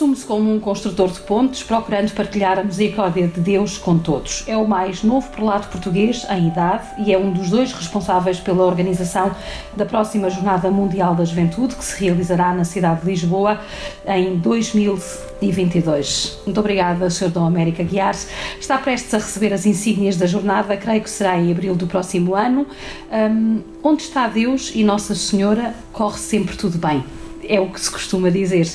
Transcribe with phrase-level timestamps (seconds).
[0.00, 4.44] Assume-se como um construtor de pontes, procurando partilhar a misericórdia de Deus com todos.
[4.46, 8.64] É o mais novo prelado português em idade e é um dos dois responsáveis pela
[8.64, 9.30] organização
[9.76, 13.60] da próxima Jornada Mundial da Juventude, que se realizará na cidade de Lisboa
[14.06, 16.38] em 2022.
[16.46, 17.28] Muito obrigada, Sr.
[17.28, 18.16] Dom América Guiar.
[18.58, 22.34] Está prestes a receber as insígnias da jornada, creio que será em abril do próximo
[22.34, 22.66] ano.
[23.12, 27.04] Um, onde está Deus e Nossa Senhora, corre sempre tudo bem
[27.48, 28.66] é o que se costuma dizer.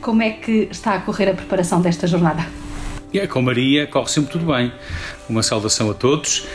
[0.00, 2.46] Como é que está a correr a preparação desta jornada?
[3.12, 4.72] É, com Maria corre sempre tudo bem.
[5.28, 6.48] Uma saudação a todos.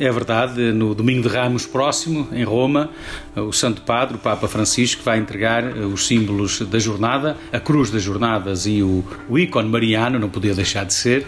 [0.00, 2.90] É verdade, no domingo de Ramos próximo, em Roma,
[3.34, 7.90] o Santo Padre, o Papa Francisco, vai entregar eh, os símbolos da jornada, a cruz
[7.90, 11.26] das jornadas e o, o ícone mariano, não podia deixar de ser,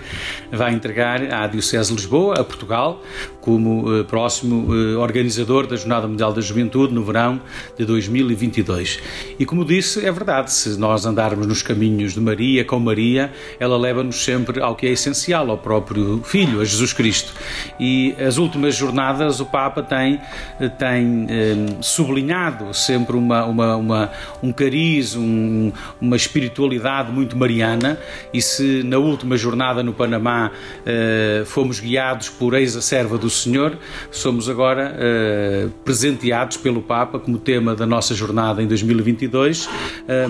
[0.52, 3.02] vai entregar à Diocese de Lisboa, a Portugal,
[3.41, 7.41] como eh, próximo eh, organizador da Jornada Mundial da Juventude no verão
[7.78, 9.00] de 2022.
[9.38, 13.78] E como disse, é verdade, se nós andarmos nos caminhos de Maria, com Maria, ela
[13.78, 17.32] leva-nos sempre ao que é essencial, ao próprio Filho, a Jesus Cristo.
[17.80, 20.20] E as últimas jornadas o Papa tem,
[20.78, 24.11] tem eh, sublinhado sempre uma, uma, uma
[24.42, 27.98] um cariz, um, uma espiritualidade muito mariana
[28.33, 30.50] e se na última jornada no Panamá
[30.86, 33.77] eh, fomos guiados por eis a serva do Senhor,
[34.11, 39.69] somos agora eh, presenteados pelo Papa como tema da nossa jornada em 2022.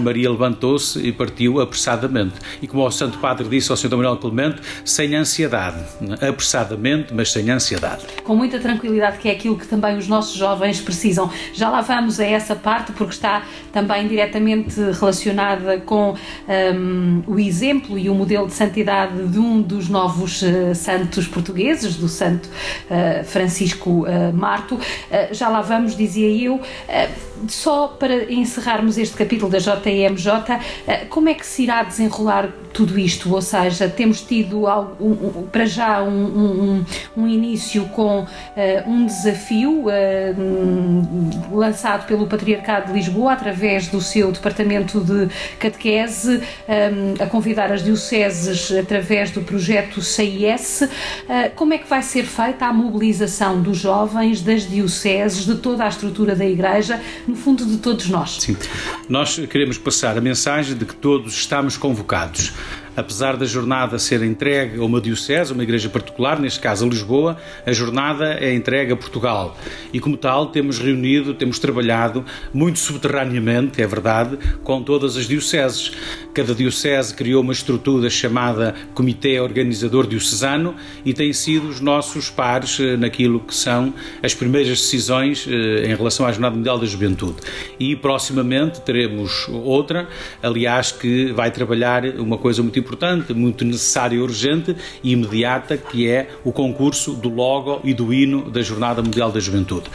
[0.00, 2.34] Maria levantou-se e partiu apressadamente.
[2.62, 3.90] E como o Santo Padre disse ao Sr.
[3.90, 5.78] Manuel Clemente, sem ansiedade,
[6.20, 7.83] apressadamente, mas sem ansiedade
[8.24, 11.30] com muita tranquilidade, que é aquilo que também os nossos jovens precisam.
[11.52, 16.14] Já lá vamos a essa parte, porque está também diretamente relacionada com
[16.74, 21.96] um, o exemplo e o modelo de santidade de um dos novos uh, santos portugueses,
[21.96, 24.78] do santo uh, Francisco uh, Marto.
[25.32, 26.60] já lá vamos, dizia eu.
[27.48, 33.32] só para encerrarmos este capítulo da JMJ, como é que se irá desenrolar tudo isto?
[33.32, 36.84] Ou seja, temos tido algo, um, um, para já um,
[37.16, 38.26] um início com uh,
[38.86, 47.22] um desafio uh, lançado pelo Patriarcado de Lisboa através do seu departamento de catequese, um,
[47.22, 50.82] a convidar as dioceses através do projeto CIS.
[50.82, 50.88] Uh,
[51.54, 55.88] como é que vai ser feita a mobilização dos jovens, das dioceses, de toda a
[55.88, 58.38] estrutura da Igreja, no fundo de todos nós?
[58.40, 58.56] Sim.
[59.08, 62.52] Nós queremos passar a mensagem de que todos estamos convocados
[62.96, 67.36] apesar da jornada ser entregue a uma diocese, uma igreja particular, neste caso a Lisboa,
[67.66, 69.56] a jornada é entregue a Portugal.
[69.92, 75.92] E como tal, temos reunido, temos trabalhado muito subterraneamente, é verdade, com todas as dioceses.
[76.32, 80.74] Cada diocese criou uma estrutura chamada Comitê Organizador Diocesano
[81.04, 85.94] e têm sido os nossos pares eh, naquilo que são as primeiras decisões eh, em
[85.94, 87.36] relação à Jornada Mundial da Juventude.
[87.78, 90.08] E proximamente teremos outra,
[90.42, 96.28] aliás, que vai trabalhar uma coisa muito importante, muito necessária, urgente e imediata, que é
[96.44, 99.86] o concurso do logo e do hino da Jornada Mundial da Juventude.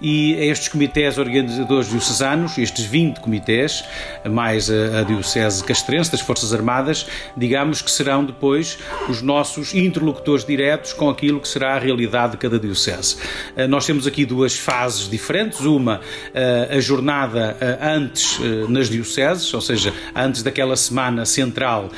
[0.00, 3.84] E estes comitês organizadores diocesanos, estes 20 comitês,
[4.28, 7.06] mais a, a Diocese Castrense das Forças Armadas,
[7.36, 12.38] digamos que serão depois os nossos interlocutores diretos com aquilo que será a realidade de
[12.38, 13.16] cada Diocese.
[13.56, 16.00] Eh, nós temos aqui duas fases diferentes, uma
[16.32, 18.38] eh, a jornada eh, antes
[18.68, 21.90] nas Dioceses, ou seja, antes daquela semana central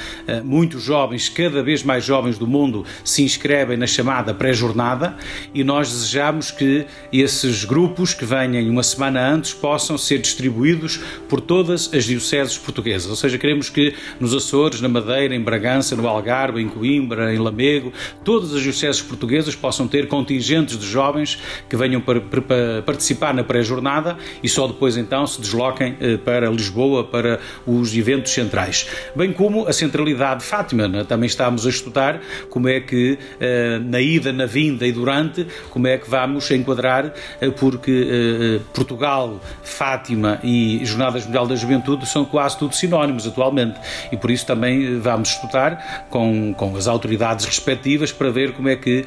[0.45, 5.17] muitos jovens, cada vez mais jovens do mundo, se inscrevem na chamada pré-jornada
[5.55, 11.41] e nós desejamos que esses grupos que venham uma semana antes possam ser distribuídos por
[11.41, 13.11] todas as dioceses portuguesas.
[13.11, 17.39] Ou seja, queremos que nos Açores, na Madeira, em Bragança, no Algarve, em Coimbra, em
[17.39, 17.93] Lamego,
[18.25, 23.43] todas as dioceses portuguesas possam ter contingentes de jovens que venham para, para participar na
[23.43, 28.89] pré-jornada e só depois então se desloquem eh, para Lisboa, para os eventos centrais.
[29.15, 30.89] Bem como a centralidade de Fátima.
[30.89, 31.05] Né?
[31.05, 35.87] Também estamos a estudar como é que eh, na ida, na vinda e durante, como
[35.87, 42.25] é que vamos enquadrar, eh, porque eh, Portugal, Fátima e Jornadas Mundial da Juventude são
[42.25, 43.79] quase tudo sinónimos atualmente
[44.11, 48.77] e por isso também vamos estudar com, com as autoridades respectivas para ver como é
[48.77, 49.05] que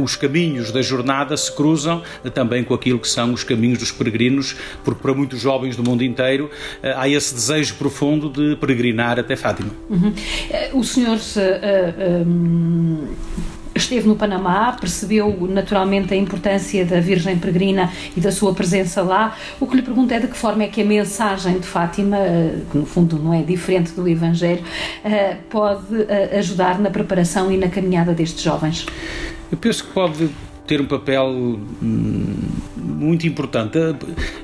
[0.00, 4.56] os caminhos da jornada se cruzam também com aquilo que são os caminhos dos peregrinos,
[4.84, 6.50] porque para muitos jovens do mundo inteiro
[6.96, 9.70] há esse desejo profundo de peregrinar até Fátima.
[9.88, 10.12] Uhum.
[10.72, 13.08] O senhor uh, uh, um,
[13.74, 19.36] esteve no Panamá, percebeu naturalmente a importância da Virgem Peregrina e da sua presença lá.
[19.60, 22.18] O que lhe pergunto é de que forma é que a mensagem de Fátima,
[22.70, 24.62] que no fundo não é diferente do Evangelho,
[25.50, 26.06] pode
[26.38, 28.86] ajudar na preparação e na caminhada destes jovens?
[29.50, 30.30] Eu penso que pode
[30.66, 32.34] ter um papel hum,
[32.76, 33.78] muito importante.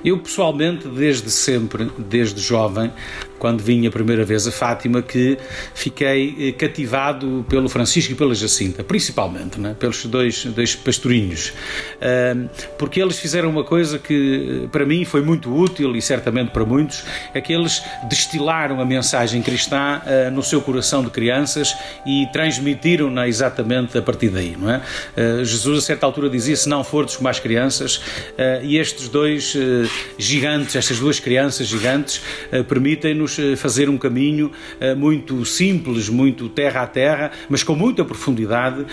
[0.04, 2.90] Eu, pessoalmente, desde sempre, desde jovem,
[3.40, 5.38] quando vim a primeira vez a Fátima, que
[5.74, 9.74] fiquei cativado pelo Francisco e pela Jacinta, principalmente, né?
[9.78, 11.54] pelos dois, dois pastorinhos,
[12.78, 17.02] porque eles fizeram uma coisa que para mim foi muito útil e certamente para muitos,
[17.32, 20.02] é que eles destilaram a mensagem cristã
[20.32, 21.74] no seu coração de crianças
[22.06, 24.82] e transmitiram-na exatamente a partir daí, não é?
[25.44, 28.02] Jesus a certa altura dizia, se não fordes como as crianças,
[28.62, 29.56] e estes dois
[30.18, 32.20] gigantes, estas duas crianças gigantes,
[32.68, 34.50] permitem-nos fazer um caminho
[34.96, 38.86] muito simples, muito terra a terra, mas com muita profundidade,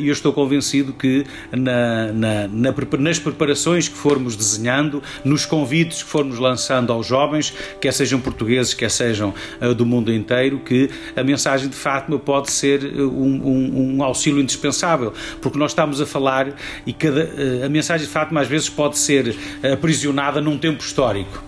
[0.00, 6.02] e eu estou convencido que na, na, na, nas preparações que formos desenhando, nos convites
[6.02, 9.34] que formos lançando aos jovens, quer sejam portugueses, quer sejam
[9.76, 15.12] do mundo inteiro, que a mensagem de Fátima pode ser um, um, um, auxílio indispensável,
[15.40, 16.54] porque nós estamos a falar
[16.86, 17.30] e cada,
[17.64, 19.36] a mensagem de Fátima às vezes pode ser
[19.72, 21.42] aprisionada num tempo histórico,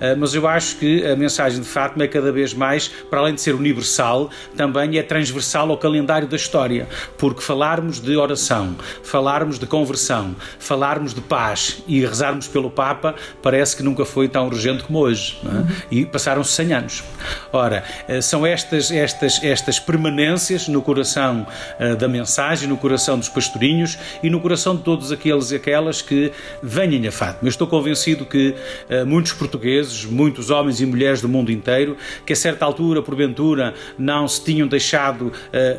[0.00, 0.14] é?
[0.14, 3.40] mas eu acho que a mensagem de Fátima é cada vez mais, para além de
[3.40, 9.66] ser universal, também é transversal ao calendário da história, porque falarmos de oração, falarmos de
[9.66, 14.98] conversão, falarmos de paz e rezarmos pelo Papa parece que nunca foi tão urgente como
[14.98, 15.38] hoje.
[15.44, 15.86] É?
[15.90, 17.04] E passaram-se 100 anos.
[17.52, 21.46] Ora, eh, são estas, estas, estas permanências no coração
[21.80, 26.02] uh, da mensagem, no coração dos pastorinhos e no coração de todos aqueles e aquelas
[26.02, 27.40] que venham a Fátima.
[27.42, 28.54] Eu estou convencido que
[28.90, 33.74] uh, muitos portugueses, muitos homens e mulheres do mundo inteiro, que a certa altura, porventura,
[33.98, 35.32] não se tinham deixado uh,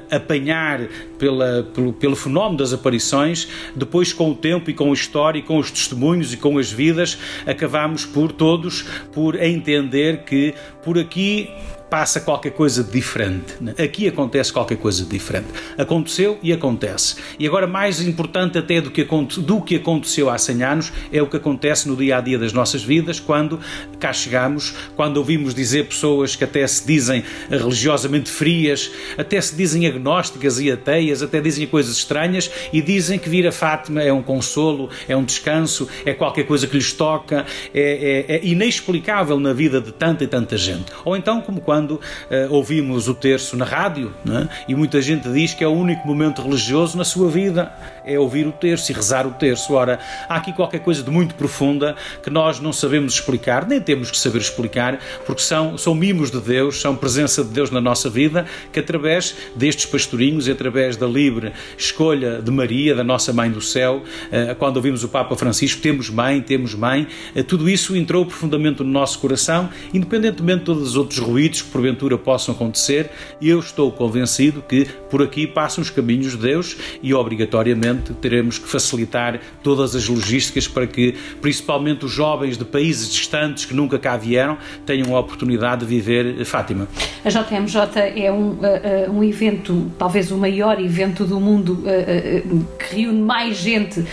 [0.09, 0.87] apanhar
[1.17, 5.41] pela, pelo, pelo fenómeno das aparições, depois com o tempo e com a história e
[5.41, 8.83] com os testemunhos e com as vidas, acabamos por todos
[9.13, 10.53] por entender que
[10.83, 11.49] por aqui
[11.89, 13.55] passa qualquer coisa diferente.
[13.61, 13.73] Né?
[13.77, 15.47] Aqui acontece qualquer coisa diferente.
[15.77, 17.15] Aconteceu e acontece.
[17.39, 21.27] E agora, mais importante até do que, do que aconteceu há 100 anos, é o
[21.27, 23.59] que acontece no dia a dia das nossas vidas, quando
[23.99, 29.87] cá chegamos, quando ouvimos dizer pessoas que até se dizem religiosamente frias, até se dizem
[29.87, 34.21] agnósticas e ateias, até dizem coisas estranhas e dizem que vir a Fátima é um
[34.21, 39.53] consolo, é um descanso, é qualquer coisa que lhes toca, é, é, é inexplicável na
[39.53, 40.85] vida de tanta e tanta gente.
[41.05, 42.01] Ou então, como quando quando uh,
[42.49, 44.47] ouvimos o terço na rádio, é?
[44.67, 47.71] e muita gente diz que é o único momento religioso na sua vida,
[48.03, 49.73] é ouvir o terço e rezar o terço.
[49.73, 54.09] Ora, há aqui qualquer coisa de muito profunda que nós não sabemos explicar, nem temos
[54.09, 58.09] que saber explicar, porque são, são mimos de Deus, são presença de Deus na nossa
[58.09, 63.51] vida, que através destes pastorinhos e através da livre escolha de Maria, da nossa Mãe
[63.51, 64.01] do Céu,
[64.31, 68.81] uh, quando ouvimos o Papa Francisco, temos mãe, temos mãe, uh, tudo isso entrou profundamente
[68.81, 73.09] no nosso coração, independentemente de todos os outros ruídos porventura possam acontecer,
[73.41, 78.67] eu estou convencido que por aqui passam os caminhos de Deus e obrigatoriamente teremos que
[78.67, 84.17] facilitar todas as logísticas para que, principalmente os jovens de países distantes que nunca cá
[84.17, 86.87] vieram, tenham a oportunidade de viver Fátima.
[87.23, 92.67] A JMJ é um, uh, um evento, talvez o maior evento do mundo uh, uh,
[92.77, 94.03] que reúne mais gente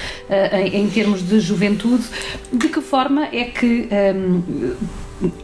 [0.53, 2.05] em, em, termos de juventude.
[2.53, 4.43] De que forma é que um,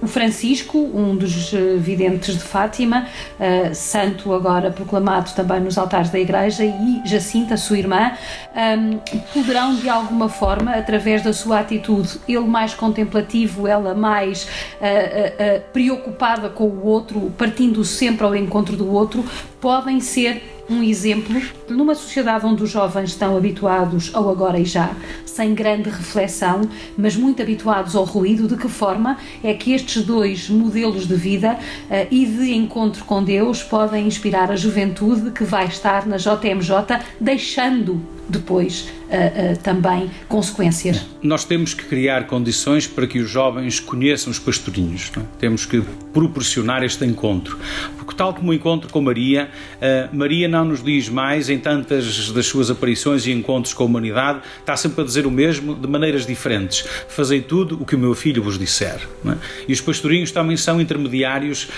[0.02, 3.06] o Francisco, um dos eh, videntes de Fátima,
[3.38, 8.12] uh, santo agora proclamado também nos altares da Igreja, e Jacinta, sua irmã,
[8.54, 8.98] um,
[9.32, 15.62] poderão de alguma forma, através da sua atitude, ele mais contemplativo, ela mais uh, uh,
[15.72, 19.24] preocupada com o outro, partindo sempre ao encontro do outro,
[19.60, 24.94] podem ser um exemplo numa sociedade onde os jovens estão habituados ao agora e já,
[25.26, 26.62] sem grande reflexão,
[26.96, 31.54] mas muito habituados ao ruído, de que forma é que estes dois modelos de vida
[31.54, 37.00] uh, e de encontro com Deus podem inspirar a juventude que vai estar na JMJ,
[37.20, 41.04] deixando depois uh, uh, também consequências.
[41.22, 45.10] Nós temos que criar condições para que os jovens conheçam os pastorinhos.
[45.16, 45.20] É?
[45.38, 45.82] Temos que
[46.12, 47.58] proporcionar este encontro.
[47.96, 52.30] Porque, tal como o encontro com Maria, uh, Maria não nos diz mais, em tantas
[52.30, 55.86] das suas aparições e encontros com a humanidade, está sempre a dizer o mesmo de
[55.86, 56.84] maneiras diferentes.
[57.08, 59.00] Fazei tudo o que o meu filho vos disser.
[59.26, 59.34] É?
[59.68, 61.68] E os pastorinhos também são intermediários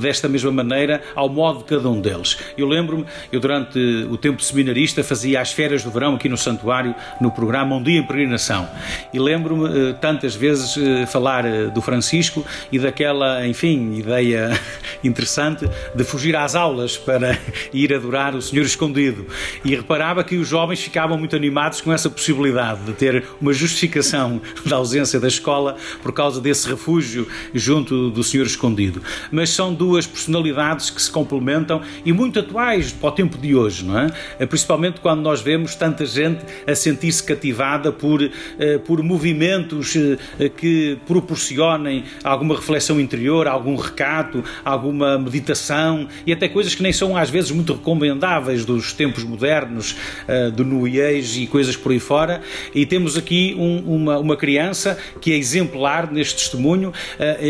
[0.00, 2.36] desta mesma maneira, ao modo de cada um deles.
[2.56, 3.78] Eu lembro-me, eu durante
[4.10, 8.00] o tempo seminarista fazia as férias do verão aqui no Santuário, no programa Um Dia
[8.00, 8.68] em Peregrinação.
[9.12, 10.74] E lembro-me tantas vezes
[11.10, 14.58] falar do Francisco e daquela, enfim, ideia
[15.04, 17.38] interessante de fugir às aulas para
[17.72, 19.26] ir adorar o Senhor escondido.
[19.64, 24.40] E reparava que os jovens ficavam muito animados com essa possibilidade de ter uma justificação
[24.66, 29.02] da ausência da escola por causa desse refúgio junto do Senhor escondido.
[29.30, 33.84] Mas são duas personalidades que se complementam e muito atuais para o tempo de hoje,
[33.84, 34.46] não é?
[34.46, 40.96] Principalmente quando nós vemos tanta gente a sentir-se cativada por, eh, por movimentos eh, que
[41.08, 47.30] proporcionem alguma reflexão interior, algum recato, alguma meditação e até coisas que nem são às
[47.30, 49.96] vezes muito recomendáveis dos tempos modernos,
[50.28, 52.40] eh, do Age e coisas por aí fora.
[52.72, 56.92] E temos aqui um, uma, uma criança que é exemplar neste testemunho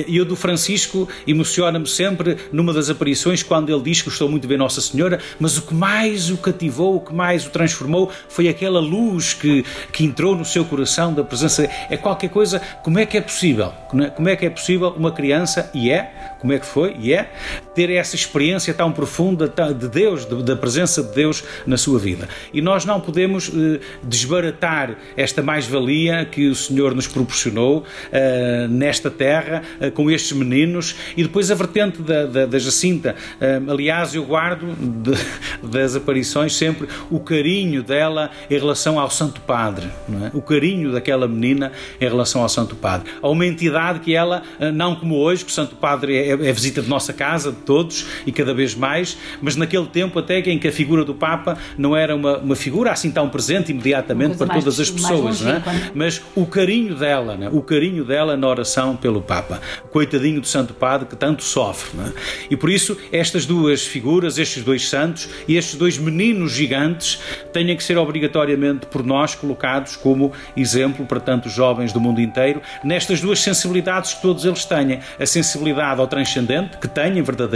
[0.06, 4.46] e o do Francisco emociona-me sempre numa das aparições quando ele diz que estou muito
[4.48, 8.48] bem Nossa Senhora, mas o que mais o cativou, o que mais o transformou foi
[8.48, 11.68] aquela luz que, que entrou no seu coração da presença.
[11.88, 12.60] É qualquer coisa.
[12.82, 13.72] Como é que é possível?
[13.88, 17.30] Como é que é possível uma criança, e é, como é que foi, e é,
[17.74, 22.28] ter essa experiência tão profunda de Deus, da presença de Deus na sua vida?
[22.52, 29.10] E nós não podemos eh, desbaratar esta mais-valia que o Senhor nos proporcionou eh, nesta
[29.10, 33.14] terra, eh, com estes meninos, e depois a vertente da, da, da Jacinta.
[33.68, 35.12] aliás, eu guardo de,
[35.66, 40.36] das aparições sempre o carinho dela em relação ao Santo Padre, é?
[40.36, 43.10] o carinho daquela menina em relação ao Santo Padre.
[43.20, 44.42] A uma entidade que ela,
[44.74, 48.32] não como hoje, que o Santo Padre é, é visita de nossa casa, todos e
[48.32, 52.14] cada vez mais, mas naquele tempo até em que a figura do Papa não era
[52.14, 55.62] uma, uma figura assim tão presente imediatamente para mais, todas as pessoas, não é?
[55.94, 57.48] mas o carinho dela, é?
[57.48, 61.98] o carinho dela na oração pelo Papa, coitadinho do Santo Padre que tanto sofre.
[62.00, 62.12] É?
[62.50, 67.20] E por isso estas duas figuras, estes dois santos e estes dois meninos gigantes
[67.52, 72.60] têm que ser obrigatoriamente por nós colocados como exemplo para tantos jovens do mundo inteiro,
[72.84, 75.00] nestas duas sensibilidades que todos eles têm.
[75.18, 77.51] A sensibilidade ao transcendente, que têm verdadeiramente,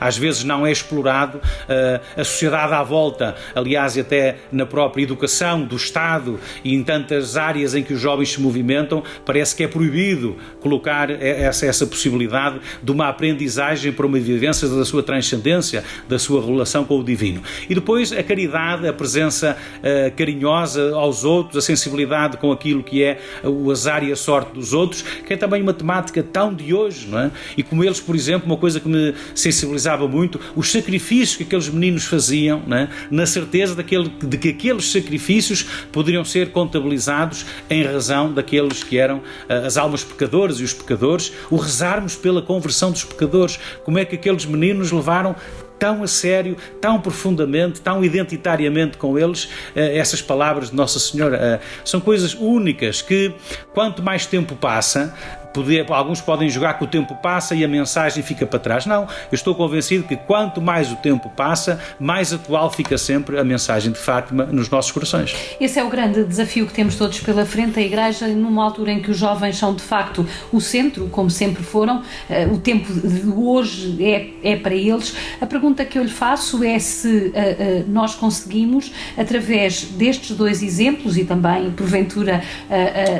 [0.00, 5.62] às vezes não é explorado, uh, a sociedade à volta, aliás, até na própria educação
[5.62, 9.68] do Estado e em tantas áreas em que os jovens se movimentam, parece que é
[9.68, 16.18] proibido colocar essa, essa possibilidade de uma aprendizagem para uma vivência da sua transcendência, da
[16.18, 17.42] sua relação com o divino.
[17.68, 23.02] E depois a caridade, a presença uh, carinhosa aos outros, a sensibilidade com aquilo que
[23.02, 26.72] é o azar e a sorte dos outros, que é também uma temática tão de
[26.74, 27.30] hoje, não é?
[27.56, 31.68] E como eles, por exemplo, uma coisa que me sensibilizava muito, os sacrifícios que aqueles
[31.68, 32.88] meninos faziam, não é?
[33.10, 35.62] na certeza daquele, de que aqueles sacrifícios
[35.92, 41.32] poderiam ser contabilizados em razão daqueles que eram uh, as almas pecadoras e os pecadores,
[41.50, 45.36] o rezarmos pela conversão dos pecadores, como é que aqueles meninos levaram
[45.78, 51.36] tão a sério, tão profundamente, tão identitariamente com eles, eh, essas palavras de Nossa Senhora.
[51.36, 53.32] Eh, são coisas únicas que,
[53.72, 55.14] quanto mais tempo passa,
[55.54, 58.84] poder, alguns podem jogar que o tempo passa e a mensagem fica para trás.
[58.84, 63.44] Não, eu estou convencido que quanto mais o tempo passa, mais atual fica sempre a
[63.44, 65.34] mensagem de Fátima nos nossos corações.
[65.60, 69.00] Esse é o grande desafio que temos todos pela frente, a Igreja, numa altura em
[69.00, 73.28] que os jovens são de facto o centro, como sempre foram, eh, o tempo de
[73.28, 75.14] hoje é, é para eles.
[75.40, 80.62] A pergunta que eu lhe faço é se uh, uh, nós conseguimos, através destes dois
[80.62, 82.42] exemplos e também, porventura,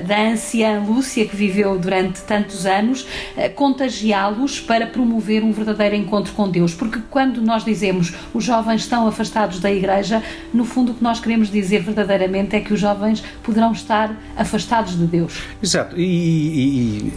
[0.06, 6.32] da anciã Lúcia, que viveu durante tantos anos, eh, contagiá-los para promover um verdadeiro encontro
[6.32, 6.74] com Deus.
[6.74, 11.20] Porque quando nós dizemos os jovens estão afastados da igreja, no fundo o que nós
[11.20, 15.42] queremos dizer verdadeiramente é que os jovens poderão estar afastados de Deus.
[15.62, 15.98] Exato.
[15.98, 17.12] E, e, e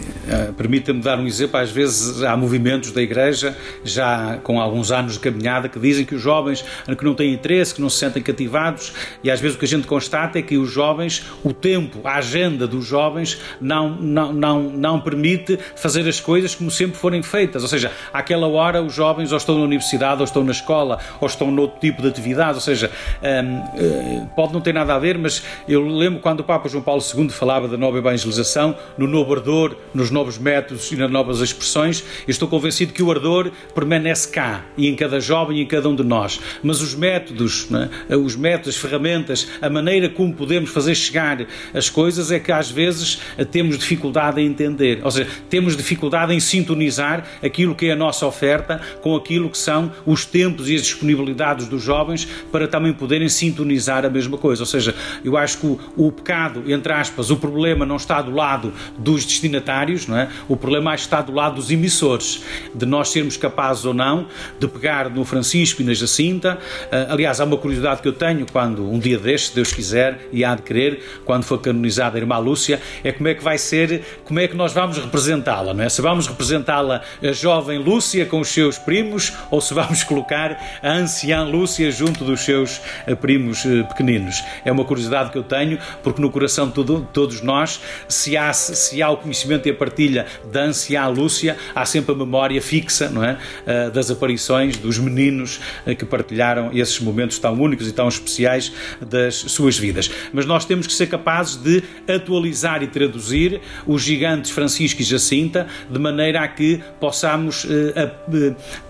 [0.48, 1.58] uh, permita-me dar um exemplo.
[1.58, 6.14] Às vezes há movimentos da igreja, já com alguns anos de caminhada, que dizem que
[6.14, 6.64] os jovens
[6.96, 9.68] que não têm interesse, que não se sentem cativados, e às vezes o que a
[9.68, 14.62] gente constata é que os jovens, o tempo, a agenda dos jovens não, não, não,
[14.62, 17.62] não não permite fazer as coisas como sempre forem feitas.
[17.62, 21.26] Ou seja, àquela hora os jovens ou estão na universidade, ou estão na escola, ou
[21.26, 22.54] estão noutro tipo de atividade.
[22.54, 22.90] Ou seja,
[23.22, 26.82] um, eh, pode não ter nada a ver, mas eu lembro quando o Papa João
[26.82, 31.40] Paulo II falava da nova evangelização, no novo ardor, nos novos métodos e nas novas
[31.40, 32.02] expressões.
[32.26, 35.88] Eu estou convencido que o ardor permanece cá e em cada jovem e em cada
[35.88, 36.40] um de nós.
[36.62, 37.68] Mas os métodos,
[38.08, 38.16] é?
[38.16, 42.70] os métodos, as ferramentas, a maneira como podemos fazer chegar as coisas é que às
[42.70, 45.00] vezes temos dificuldade em entender fazer.
[45.04, 49.58] Ou seja, temos dificuldade em sintonizar aquilo que é a nossa oferta com aquilo que
[49.58, 54.62] são os tempos e as disponibilidades dos jovens para também poderem sintonizar a mesma coisa.
[54.62, 58.30] Ou seja, eu acho que o, o pecado, entre aspas, o problema não está do
[58.30, 60.28] lado dos destinatários, não é?
[60.48, 62.42] O problema está do lado dos emissores,
[62.74, 64.26] de nós sermos capazes ou não
[64.58, 66.58] de pegar no Francisco e na Jacinta.
[66.84, 70.44] Uh, aliás, há uma curiosidade que eu tenho quando um dia deste, Deus quiser, e
[70.44, 74.02] há de querer, quando for canonizada a irmã Lúcia, é como é que vai ser,
[74.24, 75.88] como é que nós vamos representá-la, não é?
[75.88, 80.92] Se vamos representá-la a jovem Lúcia com os seus primos ou se vamos colocar a
[80.92, 84.44] anciã Lúcia junto dos seus eh, primos eh, pequeninos.
[84.64, 86.74] É uma curiosidade que eu tenho, porque no coração de
[87.12, 91.84] todos nós, se há, se há o conhecimento e a partilha da anciã Lúcia, há
[91.84, 93.36] sempre a memória fixa, não é?
[93.66, 95.58] Eh, das aparições dos meninos
[95.98, 100.08] que partilharam esses momentos tão únicos e tão especiais das suas vidas.
[100.32, 105.66] Mas nós temos que ser capazes de atualizar e traduzir os gigantes Francisco e Jacinta
[105.90, 108.10] de maneira a que possamos eh,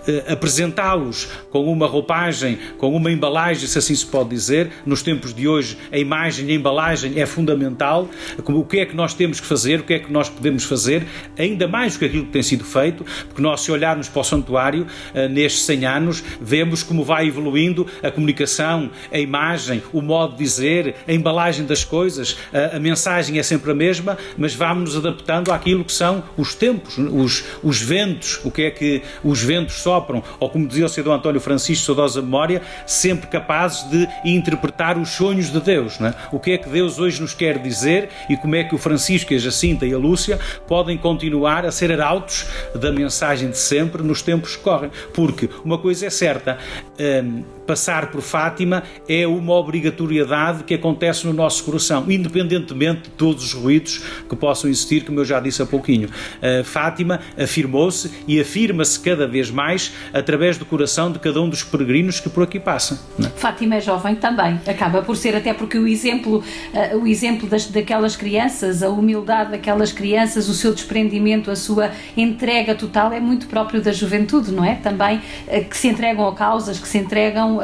[0.07, 4.69] eh, apresentá-los com uma roupagem, com uma embalagem, se assim se pode dizer.
[4.85, 8.09] Nos tempos de hoje, a imagem e a embalagem é fundamental.
[8.43, 11.05] O que é que nós temos que fazer, o que é que nós podemos fazer,
[11.37, 14.23] ainda mais do que aquilo que tem sido feito, porque nós, se olharmos para o
[14.23, 20.33] santuário eh, nestes 100 anos, vemos como vai evoluindo a comunicação, a imagem, o modo
[20.33, 24.89] de dizer, a embalagem das coisas, a, a mensagem é sempre a mesma, mas vamos
[24.89, 29.41] nos adaptando àquilo que são os tempos, os, os ventos, o que é que os
[29.43, 31.09] ventos sopram, ou como dizia o Sr.
[31.09, 35.99] António Francisco, saudosa memória, sempre capazes de interpretar os sonhos de Deus.
[35.99, 36.15] Não é?
[36.31, 39.33] O que é que Deus hoje nos quer dizer e como é que o Francisco,
[39.33, 44.21] a Jacinta e a Lúcia podem continuar a ser arautos da mensagem de sempre nos
[44.21, 44.91] tempos que correm.
[45.13, 46.57] Porque uma coisa é certa,
[46.99, 53.43] hum, passar por Fátima é uma obrigatoriedade que acontece no nosso coração, independentemente de todos
[53.43, 56.09] os ruídos que possam existir, como eu já disse há pouquinho.
[56.09, 61.61] Uh, Fátima afirmou-se e afirma-se cada vez mais através do coração de cada um dos
[61.61, 62.97] peregrinos que por aqui passam.
[63.23, 63.29] É?
[63.37, 67.67] Fátima é jovem também, acaba por ser, até porque o exemplo, uh, o exemplo das,
[67.67, 73.45] daquelas crianças, a humildade daquelas crianças, o seu desprendimento, a sua entrega total é muito
[73.45, 74.73] próprio da juventude, não é?
[74.73, 77.58] Também uh, que se entregam a causas, que se entregam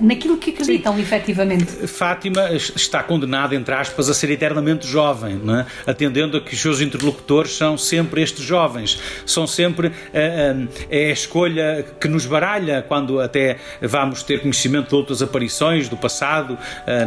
[0.00, 1.02] naquilo que acreditam Sim.
[1.02, 1.86] efetivamente.
[1.86, 5.90] Fátima está condenada, entre aspas, a ser eternamente jovem, é?
[5.90, 11.84] atendendo a que os seus interlocutores são sempre estes jovens, são sempre é a escolha
[12.00, 16.58] que nos baralha quando até vamos ter conhecimento de outras aparições do passado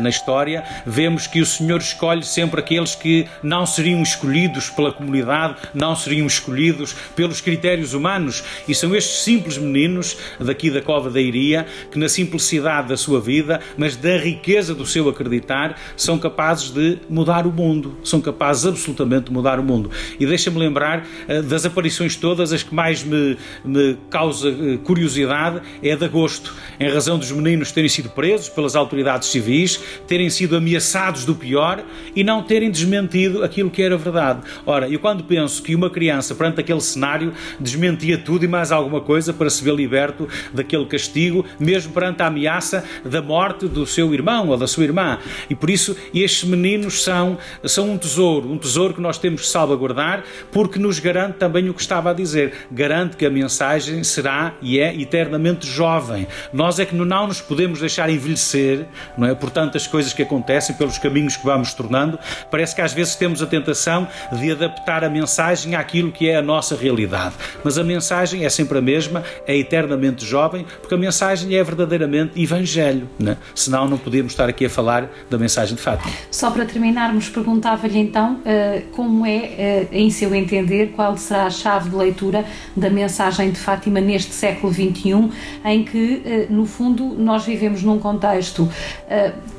[0.02, 5.56] na história, vemos que o Senhor escolhe sempre aqueles que não seriam escolhidos pela comunidade,
[5.74, 11.22] não seriam escolhidos pelos critérios humanos, e são estes simples meninos daqui da Cova da
[11.22, 16.70] Iria que na simplicidade da sua vida, mas da riqueza do seu acreditar, são capazes
[16.70, 19.90] de mudar o mundo, são capazes absolutamente de mudar o mundo.
[20.20, 25.62] E deixa-me lembrar uh, das aparições todas, as que mais me, me causa uh, curiosidade
[25.82, 30.56] é de agosto, em razão dos meninos terem sido presos pelas autoridades civis, terem sido
[30.56, 31.84] ameaçados do pior
[32.16, 34.42] e não terem desmentido aquilo que era verdade.
[34.66, 39.02] Ora, eu quando penso que uma criança, perante aquele cenário, desmentia tudo e mais alguma
[39.02, 44.14] coisa para se ver liberto daquele castigo, mesmo perante a ameaça da morte do seu
[44.14, 45.20] irmão ou da sua irmã.
[45.50, 49.48] E por isso estes meninos são, são um tesouro, um tesouro que nós temos que
[49.48, 52.54] salvaguardar, porque nos garante também o que estava a dizer.
[52.72, 56.28] Garante que a mensagem será e é eternamente jovem.
[56.52, 58.86] Nós é que não nos podemos deixar envelhecer,
[59.18, 59.36] não é?
[59.36, 62.18] Por tantas coisas que acontecem, pelos caminhos que vamos tornando.
[62.50, 66.42] Parece que às vezes temos a tentação de adaptar a mensagem àquilo que é a
[66.42, 67.36] nossa realidade.
[67.64, 71.64] Mas a mensagem é sempre a mesma, é eternamente jovem, porque a mensagem mensagem é
[71.64, 73.38] verdadeiramente evangelho, né?
[73.56, 76.14] senão não podíamos estar aqui a falar da mensagem de Fátima.
[76.30, 81.50] Só para terminarmos, perguntava-lhe então uh, como é, uh, em seu entender, qual será a
[81.50, 85.30] chave de leitura da mensagem de Fátima neste século XXI,
[85.66, 88.70] em que, uh, no fundo, nós vivemos num contexto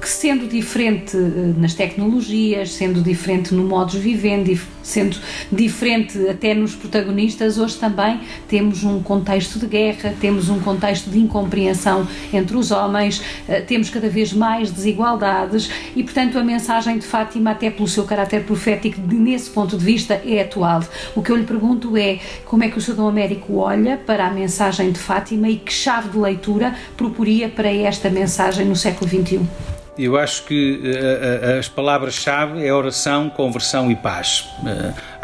[0.01, 4.25] que, sendo diferente nas tecnologias, sendo diferente no modo de viver,
[4.83, 5.17] sendo
[5.51, 11.19] diferente até nos protagonistas, hoje também temos um contexto de guerra, temos um contexto de
[11.19, 11.63] incompreensão
[12.33, 17.53] entre os homens, eh, temos cada vez mais desigualdades e, portanto, a mensagem de Fátima,
[17.53, 20.83] até pelo seu caráter profético, nesse ponto de vista, é atual.
[21.14, 24.31] O que eu lhe pergunto é como é que o Sudão Américo olha para a
[24.31, 29.40] mensagem de Fátima e que chave de leitura proporia para esta mensagem no século XXI?
[29.96, 34.48] Eu acho que uh, as palavras-chave é oração, conversão e paz.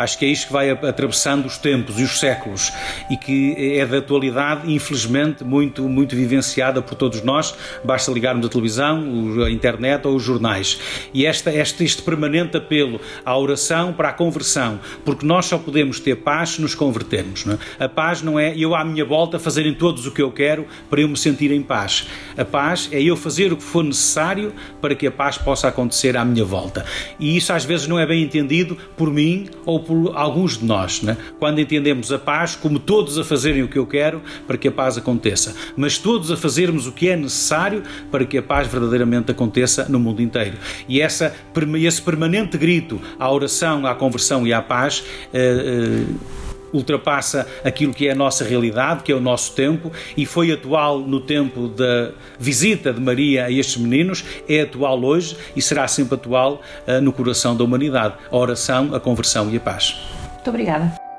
[0.02, 2.72] Acho que é isto que vai atravessando os tempos e os séculos
[3.10, 7.54] e que é da atualidade, infelizmente, muito, muito vivenciada por todos nós.
[7.84, 9.02] Basta ligarmos a televisão,
[9.44, 10.80] a internet ou os jornais.
[11.12, 16.00] E esta, este, este permanente apelo à oração para a conversão, porque nós só podemos
[16.00, 17.44] ter paz se nos convertermos.
[17.46, 17.84] É?
[17.84, 21.00] A paz não é eu à minha volta fazerem todos o que eu quero para
[21.00, 22.06] eu me sentir em paz.
[22.36, 26.16] A paz é eu fazer o que for necessário para que a paz possa acontecer
[26.16, 26.84] à minha volta.
[27.18, 31.02] E isso às vezes não é bem entendido por mim ou por alguns de nós,
[31.02, 31.16] né?
[31.38, 34.72] quando entendemos a paz como todos a fazerem o que eu quero para que a
[34.72, 39.30] paz aconteça, mas todos a fazermos o que é necessário para que a paz verdadeiramente
[39.30, 40.56] aconteça no mundo inteiro.
[40.88, 41.34] E essa,
[41.80, 45.04] esse permanente grito à oração, à conversão e à paz.
[45.32, 46.39] Eh, eh,
[46.72, 51.00] ultrapassa aquilo que é a nossa realidade, que é o nosso tempo, e foi atual
[51.00, 56.14] no tempo da visita de Maria a estes meninos, é atual hoje e será sempre
[56.14, 58.14] atual uh, no coração da humanidade.
[58.30, 59.96] A oração, a conversão e a paz.
[60.34, 61.09] Muito obrigada.